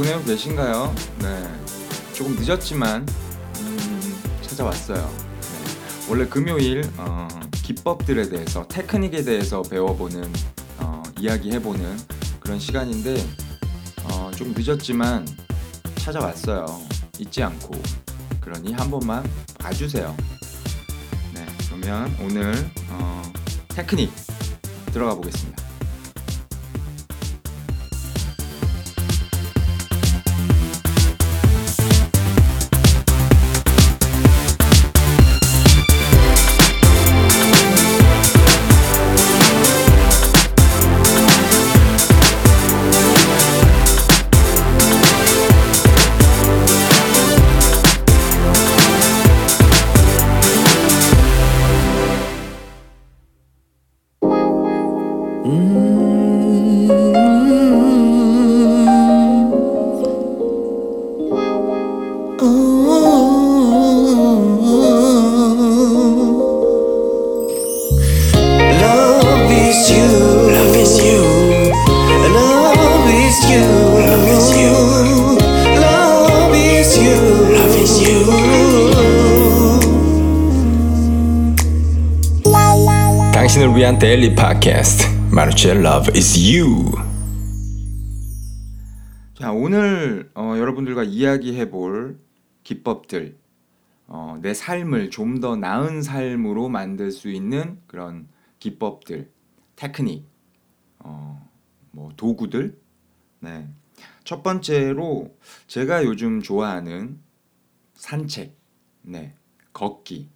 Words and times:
보내고 0.00 0.24
계신가요? 0.24 0.94
네. 1.18 1.46
조금 2.14 2.34
늦었지만 2.36 3.06
음, 3.60 4.22
찾아왔어요. 4.40 4.96
네. 4.96 6.08
원래 6.08 6.26
금요일 6.26 6.90
어, 6.96 7.28
기법들에 7.52 8.30
대해서 8.30 8.66
테크닉에 8.66 9.22
대해서 9.24 9.60
배워보는 9.60 10.32
어, 10.78 11.02
이야기해보는 11.18 11.98
그런 12.40 12.58
시간인데 12.58 13.22
어, 14.04 14.30
좀 14.34 14.54
늦었지만 14.56 15.26
찾아왔어요. 15.96 16.64
잊지 17.18 17.42
않고 17.42 17.74
그러니 18.40 18.72
한 18.72 18.90
번만 18.90 19.22
봐주세요. 19.58 20.16
네, 21.34 21.44
그러면 21.66 22.16
오늘 22.22 22.54
어, 22.88 23.22
테크닉 23.68 24.10
들어가 24.94 25.14
보겠습니다. 25.14 25.59
위한 83.90 83.98
데일리 83.98 84.36
팟캐스트 84.36 85.34
마루치의 85.34 85.78
Love 85.78 86.14
is 86.14 86.38
You 86.38 86.92
자, 89.34 89.50
오늘 89.50 90.30
어, 90.34 90.54
여러분들과 90.56 91.02
이야기해 91.02 91.70
볼 91.70 92.20
기법들, 92.62 93.36
어, 94.06 94.38
내 94.40 94.54
삶을 94.54 95.10
좀 95.10 95.40
더 95.40 95.56
나은 95.56 96.02
삶으로 96.02 96.68
만들 96.68 97.10
수 97.10 97.30
있는 97.30 97.80
그런 97.88 98.28
기법들, 98.60 99.28
테크닉, 99.74 100.24
어, 101.00 101.48
뭐 101.90 102.12
도구들. 102.16 102.78
네. 103.40 103.66
첫 104.22 104.44
번째로 104.44 105.36
제가 105.66 106.04
요즘 106.04 106.42
좋아하는 106.42 107.18
산책, 107.94 108.56
네, 109.02 109.34
걷기. 109.72 110.28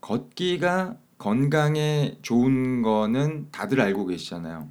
걷기가 0.00 0.98
건강에 1.18 2.18
좋은 2.22 2.82
거는 2.82 3.48
다들 3.50 3.80
알고 3.80 4.06
계시잖아요. 4.06 4.68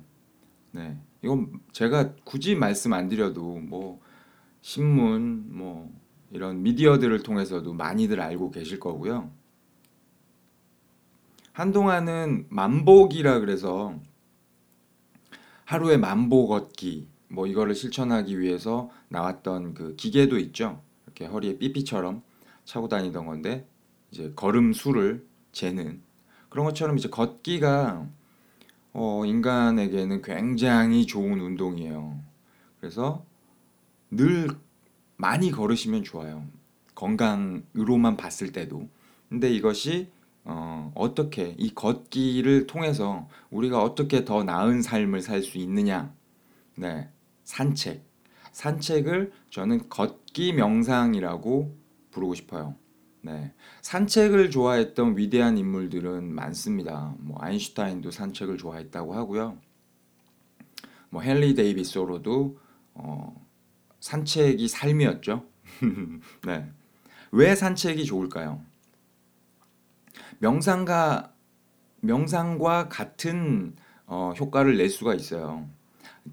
네. 0.71 0.97
이건 1.21 1.59
제가 1.71 2.15
굳이 2.23 2.55
말씀 2.55 2.93
안 2.93 3.07
드려도 3.07 3.59
뭐 3.59 4.01
신문 4.61 5.45
뭐 5.55 5.91
이런 6.31 6.63
미디어들을 6.63 7.23
통해서도 7.23 7.73
많이들 7.73 8.19
알고 8.19 8.51
계실 8.51 8.79
거고요. 8.79 9.31
한동안은 11.53 12.47
만보기라 12.49 13.39
그래서 13.39 13.99
하루에 15.65 15.97
만보 15.97 16.47
걷기 16.47 17.07
뭐 17.29 17.47
이거를 17.47 17.75
실천하기 17.75 18.39
위해서 18.39 18.89
나왔던 19.09 19.75
그 19.75 19.95
기계도 19.95 20.37
있죠. 20.39 20.81
이렇게 21.05 21.25
허리에 21.25 21.57
삐삐처럼 21.57 22.21
차고 22.65 22.87
다니던 22.87 23.25
건데 23.25 23.67
이제 24.11 24.31
걸음 24.35 24.73
수를 24.73 25.25
재는 25.51 26.01
그런 26.53 26.67
것처럼 26.67 26.99
이제 26.99 27.09
걷기가 27.09 28.07
어, 28.93 29.25
인간에게는 29.25 30.21
굉장히 30.21 31.07
좋은 31.07 31.39
운동이에요. 31.41 32.19
그래서 32.79 33.25
늘 34.11 34.49
많이 35.17 35.49
걸으시면 35.49 36.03
좋아요. 36.03 36.45
건강으로만 36.93 38.17
봤을 38.17 38.51
때도. 38.51 38.87
근데 39.29 39.51
이것이 39.51 40.11
어, 40.43 40.91
어떻게 40.93 41.55
이 41.57 41.73
걷기를 41.73 42.67
통해서 42.67 43.27
우리가 43.49 43.81
어떻게 43.81 44.23
더 44.23 44.43
나은 44.43 44.83
삶을 44.83 45.23
살 45.23 45.41
수 45.41 45.57
있느냐? 45.57 46.13
네, 46.75 47.09
산책. 47.45 48.03
산책을 48.51 49.31
저는 49.49 49.89
걷기 49.89 50.53
명상이라고 50.53 51.75
부르고 52.11 52.35
싶어요. 52.35 52.75
네, 53.25 53.53
산책을 53.81 54.51
좋아했던 54.51 55.17
위대한 55.17 55.57
인물들은 55.57 56.33
많습니다. 56.33 57.15
뭐 57.19 57.37
아인슈타인도 57.39 58.11
산책을 58.11 58.57
좋아했다고 58.57 59.15
하고요. 59.15 59.57
뭐 61.09 61.23
헨리 61.23 61.55
데이비스 61.55 61.93
소로도 61.93 62.59
어, 62.95 63.47
산책이 64.01 64.67
삶이었죠. 64.67 65.45
네. 66.45 66.69
왜 67.31 67.55
산책이 67.55 68.03
좋을까요? 68.03 68.61
명상과 70.39 71.33
명상과 72.01 72.89
같은 72.89 73.73
어, 74.05 74.33
효과를 74.37 74.75
낼 74.75 74.89
수가 74.89 75.15
있어요. 75.15 75.69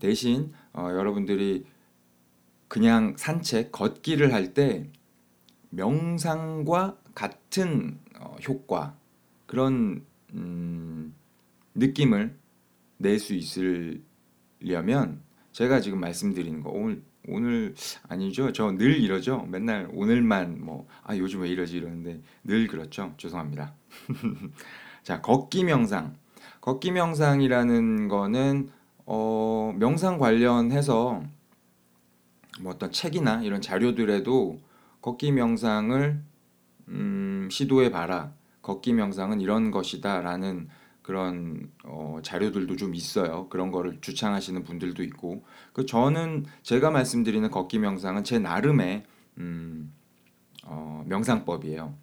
대신 0.01 0.53
어, 0.73 0.89
여러분들이 0.91 1.67
그냥 2.67 3.15
산책, 3.17 3.71
걷기를 3.71 4.33
할 4.33 4.55
때 4.55 4.91
명상과 5.71 6.99
같은 7.15 7.99
어, 8.19 8.37
효과 8.47 8.97
그런 9.47 10.05
음, 10.35 11.15
느낌을 11.75 12.37
낼 12.99 13.19
수 13.19 13.35
있으려면 13.35 15.23
제가 15.53 15.81
지금 15.81 16.01
말씀드리는 16.01 16.63
거 16.63 16.71
오늘 16.71 17.03
오늘 17.29 17.75
아니죠? 18.09 18.53
저 18.53 18.73
늘 18.73 18.99
이러죠. 19.01 19.47
맨날 19.51 19.89
오늘만 19.93 20.63
뭐 20.65 20.87
아 21.05 21.17
요즘 21.17 21.41
왜 21.43 21.49
이러지 21.49 21.77
이러는데 21.79 22.21
늘 22.45 22.67
그렇죠. 22.67 23.15
죄송합니다. 23.17 23.75
자, 25.03 25.21
걷기 25.21 25.65
명상. 25.65 26.17
걷기 26.61 26.93
명상이라는 26.93 28.09
거는 28.09 28.71
어, 29.07 29.75
명상 29.79 30.19
관련해서 30.19 31.23
뭐 32.61 32.73
어떤 32.73 32.93
책이나 32.93 33.43
이런 33.43 33.61
자료들에도 33.61 34.61
걷기 35.01 35.33
명상을 35.33 36.23
음, 36.89 37.49
시도해 37.51 37.91
봐라. 37.91 38.33
걷기 38.63 38.93
명상은 38.93 39.41
이런 39.41 39.71
것이다라는 39.71 40.69
그런 41.03 41.71
어, 41.85 42.19
자료들도 42.23 42.77
좀 42.77 42.95
있어요. 42.95 43.49
그런 43.49 43.71
거를 43.71 44.01
주창하시는 44.01 44.63
분들도 44.65 45.03
있고. 45.05 45.45
그 45.73 45.87
저는 45.87 46.45
제가 46.63 46.91
말씀드리는 46.91 47.51
걷기 47.51 47.79
명상은 47.79 48.25
제 48.25 48.39
나름의 48.39 49.05
음, 49.39 49.93
어, 50.65 51.03
명상법이에요. 51.07 51.95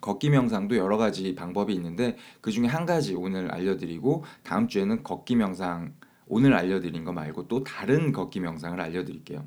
걷기 0.00 0.30
명상도 0.30 0.76
여러 0.76 0.96
가지 0.96 1.34
방법이 1.34 1.72
있는데 1.74 2.16
그 2.40 2.50
중에 2.50 2.66
한 2.66 2.86
가지 2.86 3.14
오늘 3.14 3.52
알려드리고 3.52 4.24
다음 4.42 4.66
주에는 4.66 5.04
걷기 5.04 5.36
명상 5.36 5.94
오늘 6.26 6.54
알려드린 6.54 7.04
거 7.04 7.12
말고 7.12 7.46
또 7.46 7.62
다른 7.62 8.10
걷기 8.10 8.40
명상을 8.40 8.80
알려드릴게요. 8.80 9.46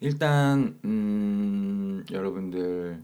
일단 0.00 0.78
음, 0.84 2.04
여러분들 2.10 3.02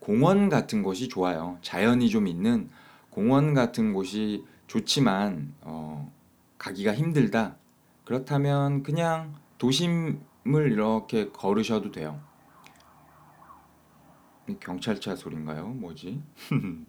공원 0.00 0.48
같은 0.48 0.82
곳이 0.82 1.08
좋아요. 1.08 1.56
자연이 1.62 2.10
좀 2.10 2.26
있는 2.26 2.68
공원 3.10 3.54
같은 3.54 3.92
곳이 3.92 4.44
좋지만 4.66 5.54
어, 5.60 6.12
가기가 6.58 6.94
힘들다. 6.94 7.56
그렇다면 8.04 8.82
그냥 8.82 9.34
도심을 9.58 10.72
이렇게 10.72 11.30
걸으셔도 11.30 11.92
돼요. 11.92 12.20
이 14.48 14.56
경찰차 14.58 15.14
소리인가요? 15.14 15.68
뭐지? 15.68 16.20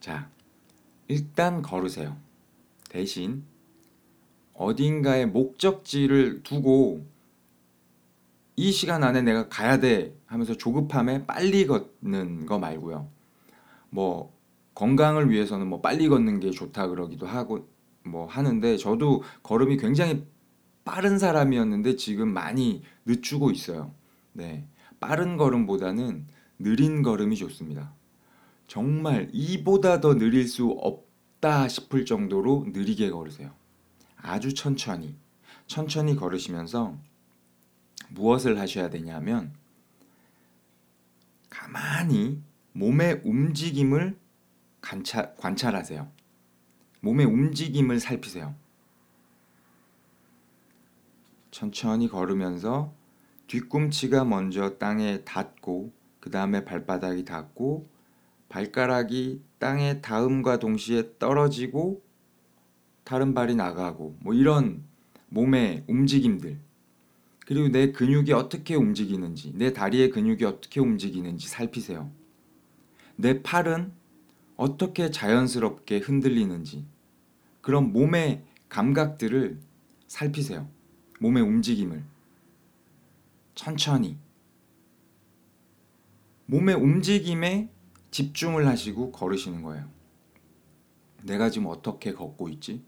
자, 0.00 0.30
일단 1.08 1.60
걸으세요. 1.60 2.16
대신 2.88 3.44
어딘가에 4.54 5.26
목적지를 5.26 6.42
두고 6.44 7.04
이 8.60 8.72
시간 8.72 9.02
안에 9.02 9.22
내가 9.22 9.48
가야 9.48 9.80
돼 9.80 10.14
하면서 10.26 10.54
조급함에 10.54 11.24
빨리 11.24 11.66
걷는 11.66 12.44
거 12.44 12.58
말고요. 12.58 13.08
뭐 13.88 14.36
건강을 14.74 15.30
위해서는 15.30 15.66
뭐 15.66 15.80
빨리 15.80 16.10
걷는 16.10 16.40
게 16.40 16.50
좋다 16.50 16.88
그러기도 16.88 17.26
하고 17.26 17.70
뭐 18.04 18.26
하는데 18.26 18.76
저도 18.76 19.22
걸음이 19.42 19.78
굉장히 19.78 20.26
빠른 20.84 21.18
사람이었는데 21.18 21.96
지금 21.96 22.34
많이 22.34 22.82
늦추고 23.06 23.50
있어요. 23.50 23.94
네. 24.34 24.66
빠른 25.00 25.38
걸음보다는 25.38 26.26
느린 26.58 27.02
걸음이 27.02 27.36
좋습니다. 27.36 27.94
정말 28.66 29.30
이보다 29.32 30.02
더 30.02 30.12
느릴 30.12 30.46
수 30.46 30.68
없다 30.68 31.66
싶을 31.66 32.04
정도로 32.04 32.66
느리게 32.74 33.08
걸으세요. 33.08 33.52
아주 34.18 34.52
천천히. 34.52 35.16
천천히 35.66 36.14
걸으시면서 36.14 36.98
무엇을 38.10 38.58
하셔야 38.58 38.90
되냐면 38.90 39.52
가만히 41.48 42.42
몸의 42.72 43.22
움직임을 43.24 44.16
관찰, 44.80 45.34
관찰하세요. 45.36 46.08
몸의 47.00 47.26
움직임을 47.26 48.00
살피세요. 48.00 48.54
천천히 51.50 52.08
걸으면서 52.08 52.94
뒤꿈치가 53.46 54.24
먼저 54.24 54.78
땅에 54.78 55.24
닿고 55.24 55.92
그 56.20 56.30
다음에 56.30 56.64
발바닥이 56.64 57.24
닿고 57.24 57.88
발가락이 58.48 59.42
땅에 59.58 60.00
닿음과 60.00 60.58
동시에 60.58 61.18
떨어지고 61.18 62.02
다른 63.04 63.34
발이 63.34 63.54
나가고 63.56 64.16
뭐 64.20 64.34
이런 64.34 64.84
몸의 65.28 65.84
움직임들 65.88 66.58
그리고 67.50 67.66
내 67.66 67.90
근육이 67.90 68.32
어떻게 68.32 68.76
움직이는지 68.76 69.52
내 69.56 69.72
다리의 69.72 70.10
근육이 70.10 70.44
어떻게 70.44 70.78
움직이는지 70.78 71.48
살피세요. 71.48 72.08
내 73.16 73.42
팔은 73.42 73.90
어떻게 74.54 75.10
자연스럽게 75.10 75.98
흔들리는지 75.98 76.84
그런 77.60 77.92
몸의 77.92 78.44
감각들을 78.68 79.58
살피세요. 80.06 80.68
몸의 81.18 81.42
움직임을 81.42 82.04
천천히 83.56 84.16
몸의 86.46 86.76
움직임에 86.76 87.68
집중을 88.12 88.68
하시고 88.68 89.10
걸으시는 89.10 89.62
거예요. 89.62 89.90
내가 91.24 91.50
지금 91.50 91.66
어떻게 91.66 92.12
걷고 92.12 92.48
있지? 92.48 92.80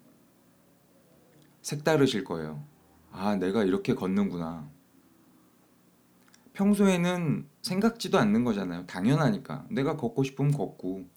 색다르실 1.62 2.22
거예요. 2.22 2.71
아, 3.12 3.36
내가 3.36 3.62
이렇게 3.62 3.94
걷는구나. 3.94 4.68
평소에는 6.54 7.46
생각지도 7.60 8.18
않는 8.18 8.44
거잖아요. 8.44 8.86
당연하니까. 8.86 9.66
내가 9.70 9.96
걷고 9.96 10.22
싶으면 10.24 10.52
걷고, 10.52 11.08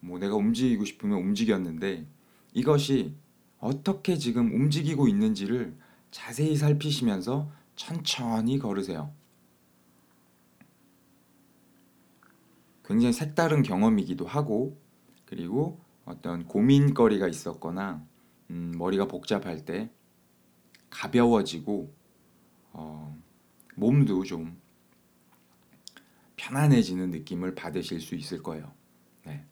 뭐 0.00 0.18
내가 0.18 0.36
움직이고 0.36 0.84
싶으면 0.84 1.18
움직였는데, 1.18 2.06
이것이 2.54 3.16
어떻게 3.58 4.16
지금 4.16 4.52
움직이고 4.54 5.08
있는지를 5.08 5.76
자세히 6.10 6.56
살피시면서 6.56 7.50
천천히 7.76 8.58
걸으세요. 8.58 9.12
굉장히 12.84 13.12
색다른 13.12 13.62
경험이기도 13.62 14.26
하고, 14.26 14.80
그리고 15.26 15.80
어떤 16.04 16.44
고민거리가 16.46 17.28
있었거나, 17.28 18.04
음, 18.50 18.74
머리가 18.76 19.06
복잡할 19.06 19.64
때 19.64 19.90
가벼워지고, 20.90 21.92
어, 22.72 23.18
몸도 23.76 24.24
좀 24.24 24.60
편안해지는 26.36 27.10
느낌을 27.10 27.54
받으실 27.54 28.00
수 28.00 28.14
있을 28.14 28.42
거예요. 28.42 28.72
네. 29.24 29.44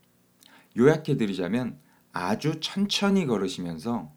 요약해 0.77 1.17
드리자면 1.17 1.79
아주 2.13 2.61
천천히 2.61 3.27
걸으시면서 3.27 4.13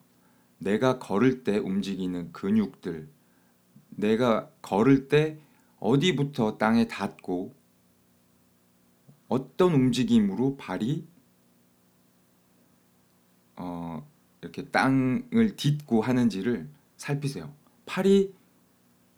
내가 0.58 1.00
걸을 1.00 1.44
때 1.44 1.58
움직이는 1.58 2.32
근육들, 2.32 3.10
내가 3.90 4.50
걸을 4.62 5.08
때 5.08 5.40
어디부터 5.80 6.58
땅에 6.58 6.88
닿고 6.88 7.54
어떤 9.28 9.74
움직임으로 9.74 10.56
발이 10.58 11.08
어, 13.56 14.08
이렇게 14.42 14.66
땅을 14.66 15.56
딛고 15.56 16.02
하는지를 16.02 16.70
살피세요. 17.02 17.52
팔이 17.88 18.32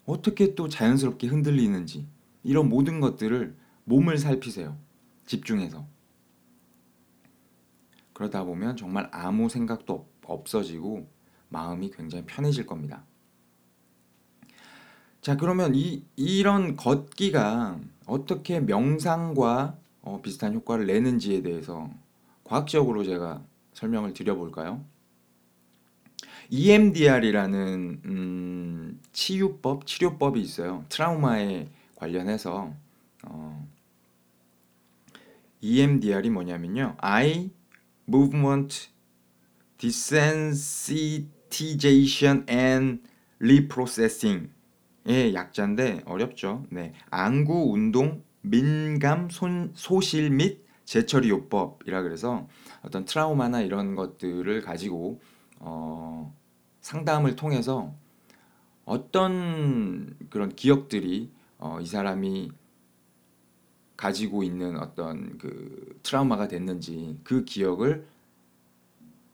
어떻게 0.06 0.54
또 0.54 0.68
자연스럽게 0.68 1.26
흔들리는지 1.26 2.06
이런 2.42 2.70
모든 2.70 2.98
것들을 2.98 3.54
몸을 3.84 4.16
살피세요. 4.16 4.78
집중해서. 5.26 5.86
그러다 8.14 8.44
보면 8.44 8.76
정말 8.78 9.08
아무 9.12 9.50
생각도 9.50 9.92
없- 9.94 10.30
없어지고 10.30 11.06
마음이 11.50 11.90
굉장히 11.90 12.24
편해질 12.24 12.64
겁니다. 12.64 13.04
자, 15.20 15.36
그러면 15.36 15.74
이, 15.74 16.04
이런 16.16 16.76
걷기가 16.76 17.80
어떻게 18.06 18.60
명상과 18.60 19.76
어, 20.02 20.20
비슷한 20.22 20.54
효과를 20.54 20.86
내는지에 20.86 21.42
대해서 21.42 21.90
과학적으로 22.44 23.04
제가 23.04 23.42
설명을 23.74 24.14
드려볼까요? 24.14 24.82
EMDR이라는 26.50 28.00
음, 28.04 29.00
치유법, 29.12 29.86
치료법이 29.86 30.40
있어요. 30.40 30.84
트라우마에 30.88 31.68
관련해서 31.96 32.72
어, 33.24 33.68
EMDR이 35.60 36.30
뭐냐면요, 36.30 36.96
Eye 37.02 37.50
Movement 38.08 38.88
Desensitization 39.78 42.46
and 42.48 43.02
Reprocessing의 43.40 45.34
약자인데 45.34 46.02
어렵죠. 46.04 46.64
네, 46.70 46.92
안구 47.10 47.72
운동 47.72 48.22
민감 48.42 49.30
손, 49.30 49.72
소실 49.74 50.30
및 50.30 50.62
재처리 50.84 51.30
요법이라 51.30 52.02
그래서 52.02 52.46
어떤 52.82 53.06
트라우마나 53.06 53.62
이런 53.62 53.94
것들을 53.94 54.60
가지고 54.60 55.18
어, 55.56 56.34
상담을 56.80 57.36
통해서 57.36 57.94
어떤 58.84 60.16
그런 60.30 60.54
기억들이 60.54 61.30
어, 61.58 61.78
이 61.80 61.86
사람이 61.86 62.50
가지고 63.96 64.42
있는 64.42 64.78
어떤 64.78 65.38
그 65.38 65.98
트라우마가 66.02 66.48
됐는지 66.48 67.18
그 67.24 67.44
기억을 67.44 68.06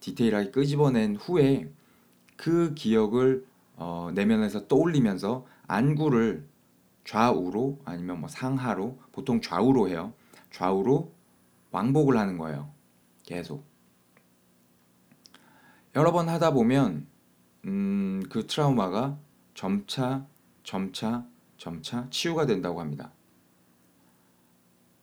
디테일하게 0.00 0.50
끄집어낸 0.50 1.16
후에 1.16 1.70
그 2.36 2.74
기억을 2.74 3.46
어, 3.76 4.10
내면에서 4.14 4.68
떠올리면서 4.68 5.46
안구를 5.66 6.46
좌우로 7.04 7.80
아니면 7.84 8.20
뭐 8.20 8.28
상하로 8.28 8.98
보통 9.12 9.40
좌우로 9.40 9.88
해요. 9.88 10.12
좌우로 10.52 11.12
왕복을 11.70 12.16
하는 12.16 12.38
거예요. 12.38 12.70
계속. 13.24 13.69
여러 15.94 16.12
번 16.12 16.28
하다 16.28 16.52
보면 16.52 17.06
음, 17.66 18.22
그 18.30 18.46
트라우마가 18.46 19.18
점차 19.54 20.26
점차 20.62 21.26
점차 21.56 22.08
치유가 22.10 22.46
된다고 22.46 22.80
합니다. 22.80 23.12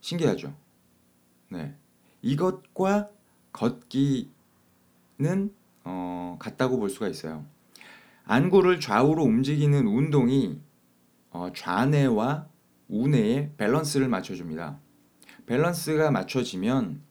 신기하죠? 0.02 0.56
네. 1.50 1.76
이것과 2.22 3.10
걷기는 3.52 4.30
어, 5.84 6.38
같다고 6.40 6.80
볼 6.80 6.90
수가 6.90 7.08
있어요. 7.10 7.46
안구를 8.26 8.80
좌우로 8.80 9.24
움직이는 9.24 9.88
운동이 9.88 10.60
어, 11.32 11.52
좌뇌와 11.54 12.48
우뇌의 12.88 13.52
밸런스를 13.58 14.08
맞춰줍니다. 14.08 14.80
밸런스가 15.46 16.12
맞춰지면 16.12 17.02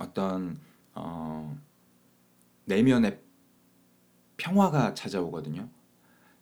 어떤 0.00 0.58
어, 0.94 1.58
내면의 2.70 3.20
평화가 4.36 4.94
찾아오거든요. 4.94 5.68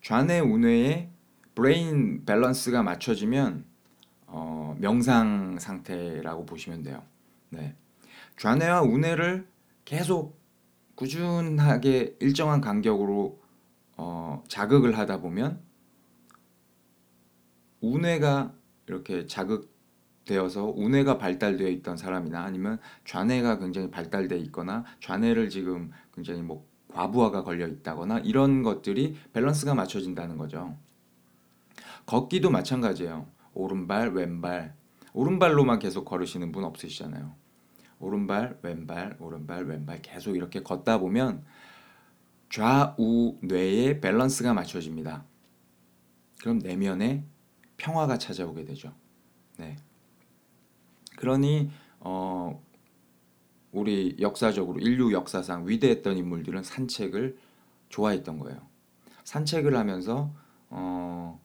좌뇌 0.03 0.41
우뇌의 0.41 1.11
브레인 1.55 2.25
밸런스가 2.25 2.83
맞춰지면 2.83 3.65
어, 4.27 4.77
명상 4.79 5.59
상태라고 5.59 6.47
보시면 6.47 6.83
돼요. 6.83 7.03
네. 7.49 7.75
좌뇌와 8.39 8.83
우뇌를 8.83 9.49
계속 9.85 10.39
꾸준하게 10.95 12.17
일정한 12.21 12.61
간격으로 12.61 13.43
어, 13.97 14.45
자극을 14.49 14.99
하다 14.99 15.21
보면 15.21 15.61
우뇌가 17.81 18.55
이렇게 18.87 19.27
자극 19.27 19.75
되어서 20.29 20.67
우뇌가 20.67 21.19
발달되어 21.19 21.69
있던 21.69 21.97
사람이나 21.97 22.45
아니면 22.45 22.79
좌뇌가 23.07 23.59
굉장히 23.59 23.91
발달되어 23.91 24.39
있거나 24.39 24.85
좌뇌를 25.01 25.49
지금 25.49 25.91
굉장히 26.15 26.43
뭐 26.43 26.69
과부하가 26.93 27.43
걸려 27.43 27.67
있다거나 27.67 28.21
이런 28.21 28.63
것들이 28.63 29.17
밸런스가 29.33 29.75
맞춰진다는 29.75 30.37
거죠. 30.37 30.77
걷기도 32.07 32.51
마찬가지예요. 32.51 33.27
오른발, 33.55 34.11
왼발. 34.11 34.75
오른발로만 35.15 35.79
계속 35.79 36.05
걸으시는 36.05 36.53
분 36.53 36.65
없으시잖아요. 36.65 37.35
오른발 37.99 38.61
왼발 38.63 39.17
오른발 39.19 39.67
왼발 39.67 40.01
계속 40.03 40.37
이렇게 40.37 40.63
걷다 40.63 40.99
보면 40.99 41.45
좌우 42.51 43.37
뇌의 43.43 44.01
밸런스가 44.01 44.55
맞춰집니다. 44.55 45.25
그럼 46.41 46.59
내면에 46.59 47.25
평화가 47.77 48.19
찾아오게 48.19 48.65
되죠. 48.65 48.95
네. 49.57 49.77
그러니 51.19 51.69
어 51.99 52.63
우리 53.73 54.17
역사적으로 54.21 54.79
인류 54.79 55.13
역사상 55.13 55.69
위대했던 55.69 56.17
인물들은 56.17 56.63
산책을 56.63 57.37
좋아했던 57.89 58.39
거예요. 58.39 58.61
산책을 59.25 59.77
하면서 59.77 60.33
어 60.71 61.41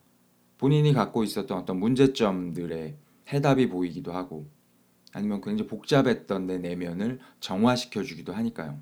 본인이 0.60 0.94
갖고 0.94 1.24
있었던 1.24 1.58
어떤 1.58 1.80
문제점들의 1.80 2.96
해답이 3.34 3.70
보이기도 3.70 4.14
하고 4.14 4.48
아니면 5.12 5.42
굉장히 5.42 5.68
복잡했던 5.68 6.46
내 6.46 6.60
내면을 6.60 7.20
정화시켜 7.40 8.04
주기도 8.04 8.34
하니까요. 8.34 8.80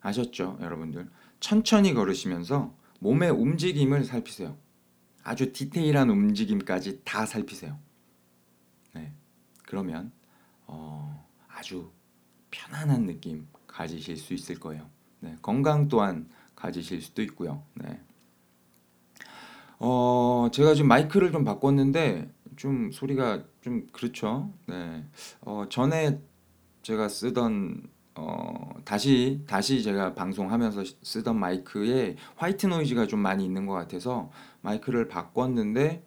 아셨죠, 0.00 0.58
여러분들? 0.60 1.08
천천히 1.40 1.94
걸으시면서 1.94 2.74
몸의 3.00 3.30
움직임을 3.30 4.04
살피세요. 4.04 4.56
아주 5.22 5.52
디테일한 5.52 6.10
움직임까지 6.10 7.00
다 7.04 7.24
살피세요. 7.24 7.78
네. 9.70 9.76
그러면 9.76 10.12
어, 10.66 11.24
아주 11.48 11.90
편안한 12.50 13.06
느낌 13.06 13.46
가지실 13.66 14.16
수 14.16 14.34
있을 14.34 14.58
거예요. 14.58 14.88
네. 15.20 15.36
건강 15.42 15.88
또한 15.88 16.28
가지실 16.56 17.00
수도 17.02 17.22
있고요. 17.22 17.62
네. 17.74 18.00
어, 19.78 20.48
제가 20.52 20.74
지금 20.74 20.88
마이크를 20.88 21.32
좀 21.32 21.44
바꿨는데 21.44 22.30
좀 22.56 22.90
소리가 22.90 23.44
좀 23.60 23.86
그렇죠. 23.92 24.52
네. 24.66 25.04
어, 25.40 25.64
전에 25.70 26.20
제가 26.82 27.08
쓰던 27.08 27.88
어, 28.16 28.74
다시 28.84 29.42
다시 29.46 29.82
제가 29.82 30.14
방송하면서 30.14 30.84
시- 30.84 30.98
쓰던 31.02 31.38
마이크에 31.38 32.16
화이트 32.36 32.66
노이즈가 32.66 33.06
좀 33.06 33.20
많이 33.20 33.44
있는 33.44 33.66
것 33.66 33.72
같아서 33.74 34.30
마이크를 34.62 35.08
바꿨는데 35.08 36.04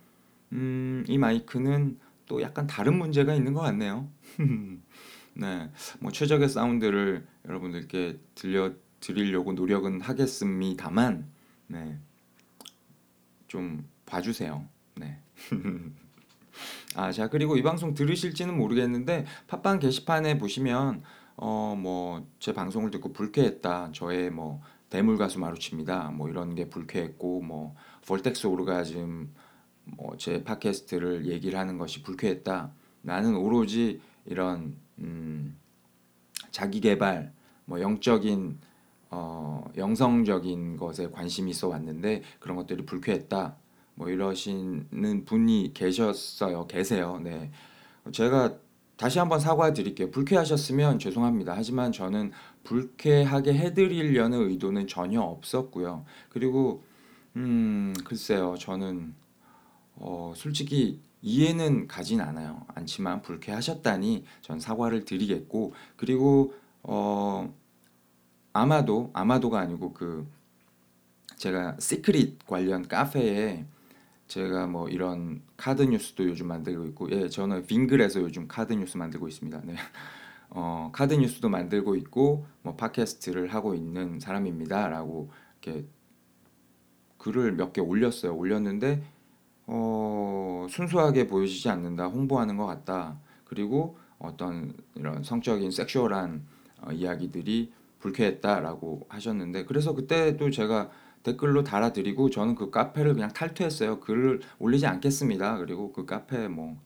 음, 0.51 1.03
이 1.08 1.17
마이크는 1.17 1.98
또 2.27 2.42
약간 2.42 2.68
다른 2.68 2.98
문제가 2.98 3.34
있는 3.34 3.53
것 3.53 3.62
같네요. 3.62 4.10
네, 5.36 5.70
뭐 6.00 6.12
최적의 6.12 6.50
사운드를 6.50 7.25
여러분들께 7.46 8.20
들려 8.36 8.72
드리려고 9.03 9.51
노력은 9.51 10.00
하겠습니다만, 10.00 11.30
네, 11.68 12.00
좀 13.48 13.86
봐주세요. 14.06 14.65
네. 14.96 15.20
아, 16.96 17.12
자, 17.12 17.27
그리고 17.27 17.58
이 17.58 17.63
방송 17.63 17.94
들으실지는 17.94 18.56
모르겠는데, 18.56 19.25
팟빵 19.48 19.80
게시판에 19.80 20.38
보시면, 20.38 21.03
어, 21.36 21.75
뭐, 21.77 22.25
제 22.39 22.53
방송을 22.53 22.92
듣고 22.92 23.12
불쾌했다. 23.12 23.92
저의 23.92 24.30
뭐, 24.30 24.62
대물 24.89 25.18
가수 25.18 25.39
마루치입니다. 25.39 26.12
뭐, 26.12 26.30
이런 26.30 26.56
게 26.56 26.70
불쾌했고, 26.70 27.42
뭐, 27.42 27.75
볼텍스 28.06 28.48
오르가즘, 28.48 29.34
뭐, 29.86 30.16
제 30.18 30.44
팟캐스트를 30.44 31.28
얘기를 31.28 31.58
하는 31.60 31.78
것이 31.78 32.04
불쾌했다. 32.04 32.72
나는 33.02 33.36
오로지 33.36 34.02
이런, 34.25 34.78
음, 35.00 35.58
자기 36.52 36.80
개발, 36.80 37.34
뭐, 37.66 37.82
영적인, 37.82 38.60
어, 39.10 39.66
영성적인 39.78 40.78
것에 40.78 41.10
관심이 41.10 41.52
있어 41.52 41.68
왔는데, 41.68 42.24
그런 42.40 42.58
것들이 42.58 42.86
불쾌했다. 42.86 43.58
뭐 43.96 44.10
이러시는 44.10 45.25
분이 45.25 45.72
계셨어요. 45.74 46.68
계세요. 46.68 47.20
네. 47.24 47.52
제가 48.12 48.58
다시 48.98 49.20
한번 49.20 49.40
사과드릴게요. 49.40 50.12
불쾌하셨으면 50.12 51.00
죄송합니다. 51.00 51.54
하지만 51.56 51.92
저는 51.92 52.32
불쾌하게 52.63 53.54
해드리려는 53.54 54.50
의도는 54.50 54.88
전혀 54.88 55.22
없었고요. 55.22 56.06
그리고 56.30 56.84
음 57.36 57.94
글쎄요. 58.06 58.56
저는 58.58 59.13
어 59.95 60.33
솔직히 60.35 61.01
이해는 61.21 61.88
가진 61.88 62.21
않아요. 62.21 62.65
않지만 62.75 63.21
불쾌하셨다니 63.21 64.25
전 64.41 64.59
사과를 64.59 65.05
드리겠고 65.05 65.73
그리고 65.95 66.53
어 66.83 67.53
아마도 68.53 69.09
아마도가 69.13 69.59
아니고 69.59 69.93
그 69.93 70.27
제가 71.38 71.77
Secret 71.79 72.46
관련 72.47 72.88
카페에 72.88 73.65
제가 74.27 74.67
뭐 74.67 74.89
이런 74.89 75.41
카드 75.57 75.83
뉴스도 75.83 76.25
요즘 76.27 76.47
만들고 76.47 76.85
있고 76.88 77.12
예 77.12 77.29
저는 77.29 77.65
빙글에서 77.67 78.21
요즘 78.21 78.47
카드 78.47 78.73
뉴스 78.73 78.97
만들고 78.97 79.27
있습니다. 79.27 79.62
네. 79.65 79.75
어 80.50 80.89
카드 80.93 81.13
뉴스도 81.15 81.50
만들고 81.50 81.95
있고 81.97 82.45
뭐 82.62 82.75
팟캐스트를 82.75 83.53
하고 83.53 83.75
있는 83.75 84.19
사람입니다라고 84.19 85.31
이렇게 85.62 85.85
글을 87.17 87.53
몇 87.53 87.73
개 87.73 87.81
올렸어요. 87.81 88.35
올렸는데 88.35 89.01
어 89.67 90.67
순수하게 90.70 91.27
보여지지 91.27 91.70
않는다. 91.70 92.08
홍보하는 92.08 92.58
것 92.58 92.65
같다. 92.65 93.20
그리고 93.46 93.98
어떤 94.20 94.74
이런 94.96 95.24
성적인 95.24 95.72
섹슈얼한 95.72 96.46
어, 96.82 96.91
이야기들이 96.91 97.72
불쾌했다라고 98.00 99.05
하셨는데 99.10 99.65
그래서 99.65 99.93
그때도 99.93 100.50
제가 100.50 100.89
댓글로 101.24 101.63
달아드리고 101.63 102.29
저는 102.29 102.55
그 102.55 102.70
카페를 102.70 103.13
그냥 103.13 103.32
탈퇴했어요. 103.32 104.01
글을 104.01 104.41
올리지 104.60 104.86
않겠습니다. 104.86 105.58
그리고 105.58 105.93
그 105.93 106.05
카페 106.05 106.48
뭐 106.48 106.77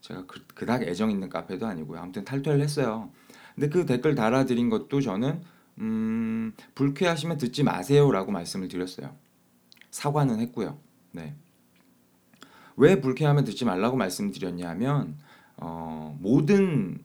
제가 0.00 0.24
그, 0.26 0.44
그닥 0.54 0.82
애정 0.82 1.10
있는 1.10 1.28
카페도 1.28 1.66
아니고요. 1.66 2.00
아무튼 2.00 2.24
탈퇴를 2.24 2.60
했어요. 2.60 3.10
근데 3.54 3.68
그 3.68 3.84
댓글 3.84 4.14
달아드린 4.14 4.70
것도 4.70 5.00
저는 5.00 5.42
음, 5.78 6.54
불쾌하시면 6.74 7.38
듣지 7.38 7.62
마세요라고 7.62 8.32
말씀을 8.32 8.68
드렸어요. 8.68 9.14
사과는 9.90 10.40
했고요. 10.40 10.78
네. 11.12 11.34
왜 12.76 13.00
불쾌하면 13.00 13.44
듣지 13.44 13.64
말라고 13.64 13.96
말씀드렸냐면 13.96 15.16
어, 15.56 16.16
모든 16.20 17.04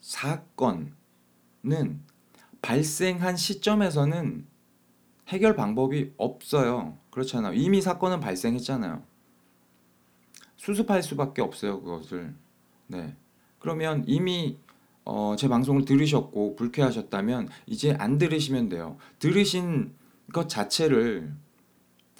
사건은 0.00 0.92
발생한 2.62 3.36
시점에서는 3.36 4.46
해결 5.28 5.54
방법이 5.54 6.12
없어요. 6.16 6.96
그렇잖아요. 7.10 7.54
이미 7.54 7.80
사건은 7.80 8.20
발생했잖아요. 8.20 9.02
수습할 10.56 11.02
수밖에 11.02 11.42
없어요, 11.42 11.80
그것을. 11.82 12.34
네. 12.86 13.14
그러면 13.58 14.04
이미 14.06 14.56
어, 15.04 15.36
제 15.38 15.48
방송을 15.48 15.84
들으셨고 15.84 16.56
불쾌하셨다면 16.56 17.48
이제 17.66 17.94
안 17.98 18.18
들으시면 18.18 18.68
돼요. 18.68 18.98
들으신 19.18 19.94
것 20.32 20.48
자체를 20.48 21.32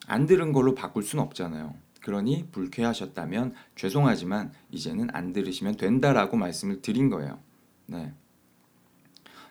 안 0.07 0.27
들은 0.27 0.53
걸로 0.53 0.75
바꿀 0.75 1.03
수는 1.03 1.23
없잖아요. 1.25 1.75
그러니 2.01 2.49
불쾌하셨다면 2.53 3.55
죄송하지만 3.77 4.53
이제는 4.71 5.09
안 5.13 5.33
들으시면 5.33 5.77
된다라고 5.77 6.37
말씀을 6.37 6.81
드린 6.83 7.11
거예요. 7.11 7.39
네. 7.87 8.13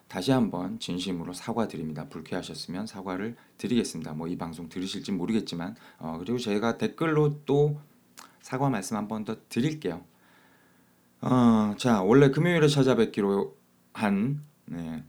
다시 0.08 0.32
한번 0.32 0.80
진심으로 0.80 1.34
사과드립니다. 1.34 2.08
불쾌하셨으면 2.08 2.88
사과를 2.88 3.36
드리겠습니다. 3.58 4.14
뭐 4.14 4.28
이 4.28 4.38
방송 4.38 4.70
들으실지 4.70 5.12
모르겠지만 5.12 5.76
어, 6.00 6.18
그리고 6.20 6.38
제가 6.38 6.78
댓글로 6.78 7.42
또 7.46 7.80
사과 8.42 8.70
말씀 8.70 8.96
한 8.96 9.08
번 9.10 9.26
더 9.26 9.36
드릴게요. 9.50 10.06
어, 11.22 11.76
자 11.78 12.02
원래 12.02 12.30
금요일에 12.30 12.68
찾아뵙기로 12.68 13.58
한 13.94 14.44
네, 14.66 15.04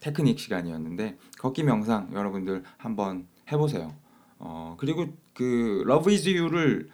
테크닉 0.00 0.38
시간이었는데 0.40 1.18
걷기 1.38 1.62
명상 1.64 2.10
여러분들 2.12 2.64
한번 2.78 3.28
해보세요. 3.52 3.94
어, 4.38 4.74
그리고 4.78 5.06
그 5.40 5.84
Love 5.86 6.12
Is 6.12 6.28
You를 6.28 6.90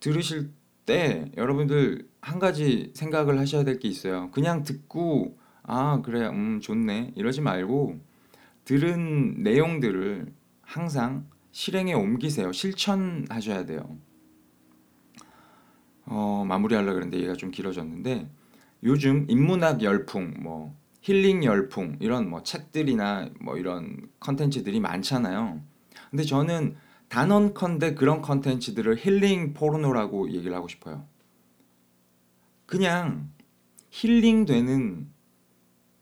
들으실 0.00 0.50
때 0.86 1.30
여러분들 1.36 2.08
한 2.22 2.38
가지 2.38 2.90
생각을 2.94 3.38
하셔야 3.38 3.62
될 3.62 3.78
게 3.78 3.88
있어요. 3.88 4.30
그냥 4.30 4.62
듣고 4.64 5.36
아 5.62 6.00
그래 6.02 6.26
음 6.28 6.60
좋네 6.60 7.12
이러지 7.14 7.42
말고 7.42 8.00
들은 8.64 9.42
내용들을 9.42 10.32
항상 10.62 11.26
실행에 11.52 11.92
옮기세요. 11.92 12.52
실천하셔야 12.52 13.66
돼요. 13.66 13.98
어, 16.06 16.44
마무리하려고 16.48 16.94
그랬는데 16.94 17.22
얘가 17.22 17.34
좀 17.34 17.50
길어졌는데 17.50 18.30
요즘 18.84 19.26
인문학 19.28 19.82
열풍, 19.82 20.34
뭐 20.40 20.74
힐링 21.02 21.44
열풍 21.44 21.98
이런 22.00 22.30
뭐 22.30 22.42
책들이나 22.42 23.28
뭐 23.40 23.58
이런 23.58 24.08
컨텐츠들이 24.20 24.80
많잖아요. 24.80 25.60
근데 26.10 26.24
저는 26.24 26.76
단언컨대 27.10 27.94
그런 27.94 28.22
컨텐츠들을 28.22 28.96
힐링 28.98 29.52
포르노라고 29.52 30.30
얘기를 30.30 30.54
하고 30.56 30.68
싶어요. 30.68 31.04
그냥 32.66 33.30
힐링되는 33.90 35.10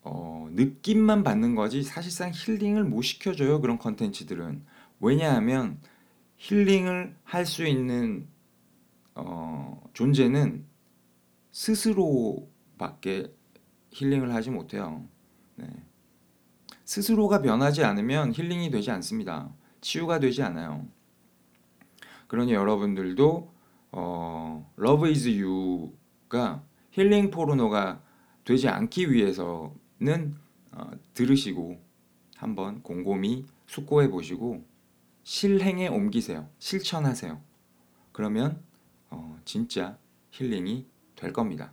어, 0.03 0.49
느낌만 0.53 1.25
받는 1.25 1.55
거지 1.55 1.83
사실상 1.83 2.31
힐링을 2.33 2.85
못 2.85 3.03
시켜줘요 3.03 3.61
그런 3.61 3.79
컨텐츠들은 3.79 4.65
왜냐하면 5.01 5.81
힐링을 6.37 7.17
할 7.25 7.47
수 7.47 7.67
있는 7.67 8.29
어, 9.15 9.83
존재는 9.95 10.65
스스로밖에 11.53 13.35
힐링을 13.91 14.35
하지 14.35 14.51
못해요. 14.51 15.05
네. 15.57 15.67
스스로가 16.85 17.41
변하지 17.41 17.83
않으면 17.83 18.33
힐링이 18.35 18.71
되지 18.71 18.91
않습니다. 18.91 19.51
치유가 19.81 20.19
되지 20.21 20.43
않아요. 20.43 20.87
그러니 22.29 22.53
여러분들도 22.53 23.53
어, 23.93 24.73
Love 24.79 25.11
is 25.11 25.29
You가 25.29 26.63
힐링 26.93 27.31
포르노가 27.31 28.03
되지 28.45 28.69
않기 28.69 29.11
위해서는 29.11 30.37
어, 30.73 30.91
들으시고 31.15 31.83
한번 32.37 32.83
곰곰이 32.83 33.47
숙고해 33.67 34.11
보시고 34.11 34.65
실행에 35.25 35.89
옮기세요. 35.89 36.49
실천하세요. 36.59 37.41
그러면 38.13 38.63
어, 39.11 39.39
진짜 39.45 39.99
힐링이 40.31 40.87
될 41.17 41.33
겁니다. 41.33 41.73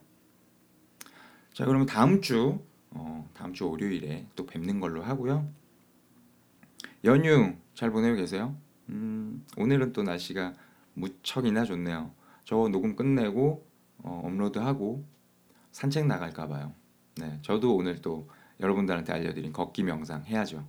자, 1.53 1.65
그러면 1.65 1.85
다음 1.85 2.21
주 2.21 2.59
어, 2.91 3.29
다음 3.33 3.53
주 3.53 3.69
월요일에 3.69 4.27
또 4.35 4.45
뵙는 4.45 4.79
걸로 4.79 5.03
하고요. 5.03 5.49
연휴 7.03 7.55
잘 7.73 7.91
보내고 7.91 8.15
계세요? 8.15 8.57
음, 8.89 9.45
오늘은 9.57 9.93
또 9.93 10.03
날씨가 10.03 10.53
무척이나 10.93 11.65
좋네요. 11.65 12.11
저 12.43 12.55
녹음 12.69 12.95
끝내고 12.95 13.65
어, 13.99 14.21
업로드하고 14.25 15.03
산책 15.71 16.05
나갈까 16.07 16.47
봐요. 16.47 16.73
네, 17.17 17.39
저도 17.41 17.75
오늘 17.75 18.01
또 18.01 18.29
여러분들한테 18.59 19.13
알려드린 19.13 19.51
걷기 19.51 19.83
명상 19.83 20.23
해야죠. 20.25 20.65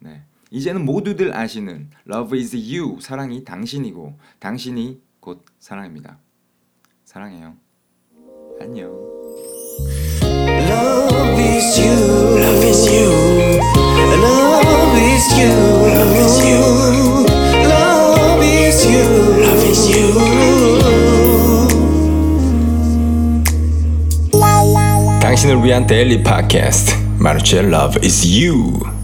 네, 0.00 0.22
이제는 0.50 0.84
모두들 0.84 1.36
아시는 1.36 1.90
Love 2.08 2.38
is 2.38 2.56
you 2.56 3.00
사랑이 3.00 3.44
당신이고 3.44 4.18
당신이 4.38 5.02
곧 5.20 5.44
사랑입니다. 5.58 6.18
사랑해요. 7.04 7.56
안녕. 8.60 8.90
Love 10.22 11.40
is 11.40 11.80
you. 11.80 12.38
Love 12.38 12.66
is 12.66 12.88
you. 12.90 13.60
Love 14.22 14.98
is 14.98 15.40
you. 15.40 15.67
당신을 25.48 25.64
위한 25.64 25.86
데일리 25.86 26.22
팟캐스트 26.22 26.94
마르첼 27.18 27.72
Love 27.72 28.00
is 28.04 28.26
You 28.26 28.97